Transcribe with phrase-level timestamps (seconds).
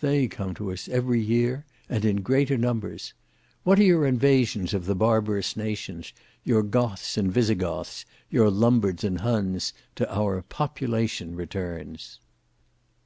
[0.00, 3.12] They come to us every year and in greater numbers.
[3.62, 6.14] What are your invasions of the barbarous nations,
[6.44, 12.20] your Goths and Visigoths, your Lombards and Huns, to our Population Returns!"